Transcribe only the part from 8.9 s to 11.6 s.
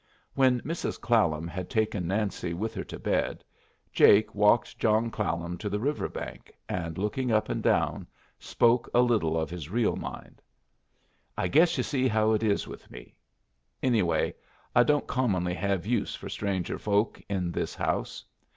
a little of his real mind. "I